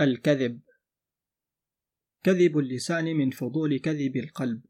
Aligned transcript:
الكذب. 0.00 0.60
كذب 2.22 2.58
اللسان 2.58 3.04
من 3.04 3.30
فضول 3.30 3.78
كذب 3.78 4.16
القلب. 4.16 4.62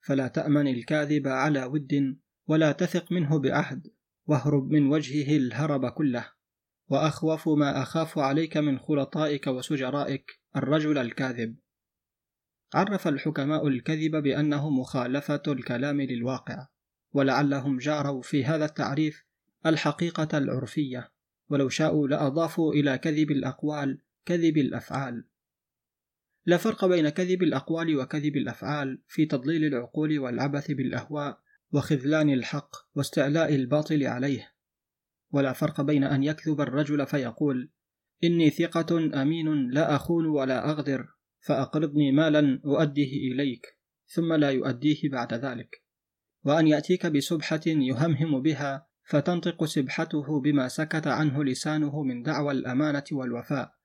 فلا 0.00 0.28
تأمن 0.28 0.68
الكاذب 0.68 1.28
على 1.28 1.64
ود 1.64 2.18
ولا 2.46 2.72
تثق 2.72 3.12
منه 3.12 3.38
بعهد 3.38 3.86
واهرب 4.26 4.70
من 4.70 4.86
وجهه 4.86 5.36
الهرب 5.36 5.88
كله. 5.88 6.32
وأخوف 6.88 7.48
ما 7.48 7.82
أخاف 7.82 8.18
عليك 8.18 8.56
من 8.56 8.78
خلطائك 8.78 9.46
وسجرائك 9.46 10.40
الرجل 10.56 10.98
الكاذب. 10.98 11.56
عرف 12.74 13.08
الحكماء 13.08 13.68
الكذب 13.68 14.16
بأنه 14.16 14.70
مخالفة 14.70 15.42
الكلام 15.48 16.00
للواقع. 16.00 16.66
ولعلهم 17.12 17.78
جاروا 17.78 18.22
في 18.22 18.44
هذا 18.44 18.64
التعريف 18.64 19.24
الحقيقة 19.66 20.38
العرفية. 20.38 21.12
ولو 21.48 21.68
شاءوا 21.68 22.08
لأضافوا 22.08 22.72
إلى 22.72 22.98
كذب 22.98 23.30
الأقوال 23.30 24.00
كذب 24.28 24.58
الأفعال. 24.58 25.24
لا 26.46 26.56
فرق 26.56 26.84
بين 26.84 27.08
كذب 27.08 27.42
الأقوال 27.42 27.96
وكذب 27.96 28.36
الأفعال 28.36 29.02
في 29.06 29.26
تضليل 29.26 29.64
العقول 29.64 30.18
والعبث 30.18 30.70
بالأهواء 30.70 31.40
وخذلان 31.72 32.30
الحق 32.30 32.76
واستعلاء 32.94 33.54
الباطل 33.54 34.06
عليه. 34.06 34.52
ولا 35.30 35.52
فرق 35.52 35.80
بين 35.80 36.04
أن 36.04 36.22
يكذب 36.22 36.60
الرجل 36.60 37.06
فيقول 37.06 37.70
إني 38.24 38.50
ثقة 38.50 39.22
أمين 39.22 39.70
لا 39.70 39.96
أخون 39.96 40.26
ولا 40.26 40.70
أغدر 40.70 41.08
فأقرضني 41.40 42.12
مالا 42.12 42.60
أؤديه 42.64 43.32
إليك 43.32 43.66
ثم 44.06 44.32
لا 44.32 44.50
يؤديه 44.50 45.10
بعد 45.10 45.34
ذلك. 45.34 45.82
وأن 46.44 46.66
يأتيك 46.66 47.06
بسبحة 47.06 47.60
يهمهم 47.66 48.42
بها 48.42 48.88
فتنطق 49.04 49.64
سبحته 49.64 50.40
بما 50.40 50.68
سكت 50.68 51.06
عنه 51.06 51.44
لسانه 51.44 52.02
من 52.02 52.22
دعوى 52.22 52.52
الأمانة 52.52 53.04
والوفاء. 53.12 53.77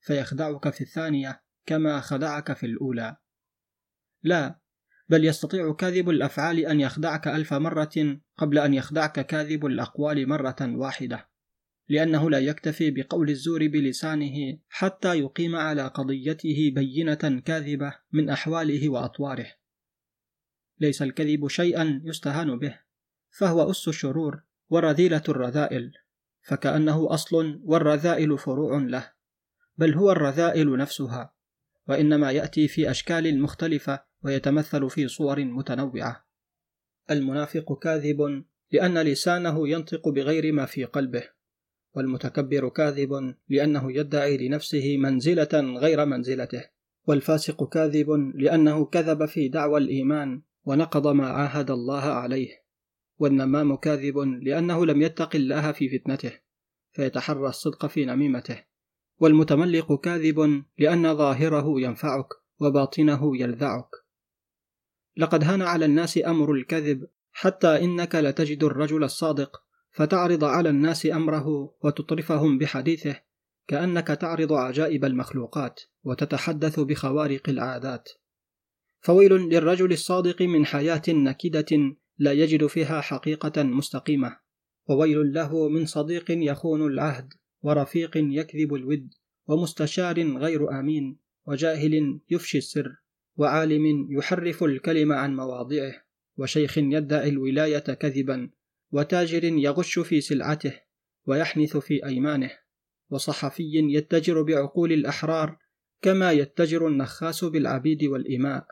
فيخدعك 0.00 0.70
في 0.70 0.80
الثانية 0.80 1.42
كما 1.66 2.00
خدعك 2.00 2.52
في 2.52 2.66
الأولى. 2.66 3.16
لا 4.22 4.60
بل 5.08 5.24
يستطيع 5.24 5.72
كاذب 5.72 6.10
الأفعال 6.10 6.58
أن 6.66 6.80
يخدعك 6.80 7.28
ألف 7.28 7.54
مرة 7.54 8.20
قبل 8.36 8.58
أن 8.58 8.74
يخدعك 8.74 9.26
كاذب 9.26 9.66
الأقوال 9.66 10.28
مرة 10.28 10.56
واحدة 10.60 11.28
لأنه 11.88 12.30
لا 12.30 12.38
يكتفي 12.38 12.90
بقول 12.90 13.30
الزور 13.30 13.66
بلسانه 13.66 14.58
حتى 14.68 15.18
يقيم 15.18 15.56
على 15.56 15.86
قضيته 15.86 16.72
بينة 16.74 17.42
كاذبة 17.44 17.94
من 18.12 18.30
أحواله 18.30 18.88
وأطواره. 18.88 19.46
ليس 20.78 21.02
الكذب 21.02 21.48
شيئا 21.48 22.02
يستهان 22.04 22.58
به 22.58 22.78
فهو 23.30 23.70
أس 23.70 23.88
الشرور 23.88 24.42
ورذيلة 24.68 25.22
الرذائل 25.28 25.92
فكأنه 26.42 27.14
أصل 27.14 27.60
والرذائل 27.64 28.38
فروع 28.38 28.78
له. 28.78 29.19
بل 29.80 29.94
هو 29.94 30.12
الرذائل 30.12 30.76
نفسها 30.76 31.34
وإنما 31.88 32.32
يأتي 32.32 32.68
في 32.68 32.90
أشكال 32.90 33.42
مختلفة 33.42 34.04
ويتمثل 34.22 34.90
في 34.90 35.08
صور 35.08 35.44
متنوعة. 35.44 36.26
المنافق 37.10 37.78
كاذب 37.78 38.44
لأن 38.72 38.98
لسانه 38.98 39.68
ينطق 39.68 40.08
بغير 40.08 40.52
ما 40.52 40.66
في 40.66 40.84
قلبه 40.84 41.22
والمتكبر 41.94 42.68
كاذب 42.68 43.34
لأنه 43.48 43.92
يدعي 43.92 44.48
لنفسه 44.48 44.96
منزلة 44.96 45.78
غير 45.78 46.04
منزلته 46.04 46.64
والفاسق 47.06 47.68
كاذب 47.68 48.10
لأنه 48.34 48.84
كذب 48.84 49.26
في 49.26 49.48
دعوى 49.48 49.80
الإيمان 49.80 50.42
ونقض 50.64 51.06
ما 51.06 51.28
عاهد 51.28 51.70
الله 51.70 52.02
عليه 52.02 52.48
والنمام 53.18 53.76
كاذب 53.76 54.18
لأنه 54.18 54.86
لم 54.86 55.02
يتق 55.02 55.36
الله 55.36 55.72
في 55.72 55.98
فتنته 55.98 56.32
فيتحرى 56.92 57.48
الصدق 57.48 57.86
في 57.86 58.04
نميمته. 58.04 58.70
والمتملق 59.20 60.00
كاذب 60.00 60.64
لأن 60.78 61.16
ظاهره 61.16 61.80
ينفعك 61.80 62.28
وباطنه 62.60 63.36
يلذعك. 63.36 63.90
لقد 65.16 65.44
هان 65.44 65.62
على 65.62 65.84
الناس 65.84 66.20
أمر 66.26 66.52
الكذب 66.52 67.06
حتى 67.32 67.84
إنك 67.84 68.14
لتجد 68.14 68.64
الرجل 68.64 69.04
الصادق 69.04 69.62
فتعرض 69.90 70.44
على 70.44 70.68
الناس 70.68 71.06
أمره 71.06 71.74
وتطرفهم 71.82 72.58
بحديثه 72.58 73.16
كأنك 73.68 74.06
تعرض 74.06 74.52
عجائب 74.52 75.04
المخلوقات 75.04 75.80
وتتحدث 76.04 76.80
بخوارق 76.80 77.48
العادات. 77.48 78.08
فويل 79.00 79.32
للرجل 79.32 79.92
الصادق 79.92 80.42
من 80.42 80.66
حياة 80.66 81.02
نكدة 81.08 81.96
لا 82.18 82.32
يجد 82.32 82.66
فيها 82.66 83.00
حقيقة 83.00 83.62
مستقيمة 83.62 84.36
وويل 84.88 85.32
له 85.32 85.68
من 85.68 85.86
صديق 85.86 86.24
يخون 86.28 86.86
العهد. 86.86 87.34
ورفيق 87.62 88.10
يكذب 88.16 88.74
الود 88.74 89.14
ومستشار 89.46 90.36
غير 90.36 90.80
آمين 90.80 91.18
وجاهل 91.46 92.20
يفشي 92.30 92.58
السر 92.58 92.96
وعالم 93.36 94.06
يحرف 94.10 94.64
الكلم 94.64 95.12
عن 95.12 95.36
مواضعه 95.36 95.94
وشيخ 96.36 96.78
يدعي 96.78 97.28
الولاية 97.28 97.78
كذبا 97.78 98.50
وتاجر 98.92 99.44
يغش 99.44 99.98
في 99.98 100.20
سلعته 100.20 100.80
ويحنث 101.26 101.76
في 101.76 102.06
أيمانه 102.06 102.50
وصحفي 103.10 103.70
يتجر 103.74 104.42
بعقول 104.42 104.92
الأحرار 104.92 105.58
كما 106.02 106.32
يتجر 106.32 106.88
النخاس 106.88 107.44
بالعبيد 107.44 108.04
والإماء 108.04 108.66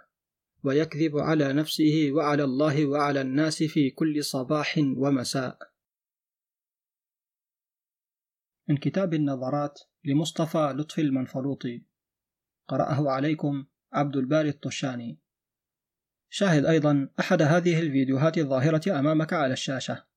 ويكذب 0.64 1.18
على 1.18 1.52
نفسه 1.52 2.08
وعلى 2.12 2.44
الله 2.44 2.86
وعلى 2.86 3.20
الناس 3.20 3.62
في 3.62 3.90
كل 3.90 4.24
صباح 4.24 4.78
ومساء. 4.78 5.58
من 8.68 8.76
كتاب 8.76 9.14
النظرات 9.14 9.80
لمصطفى 10.04 10.74
لطفي 10.76 11.00
المنفلوطي. 11.00 11.84
قرأه 12.68 13.10
عليكم 13.10 13.66
عبد 13.92 14.16
الباري 14.16 14.48
الطشاني. 14.48 15.20
شاهد 16.30 16.64
أيضا 16.64 17.08
أحد 17.20 17.42
هذه 17.42 17.80
الفيديوهات 17.80 18.38
الظاهرة 18.38 18.98
أمامك 18.98 19.32
على 19.32 19.52
الشاشة. 19.52 20.07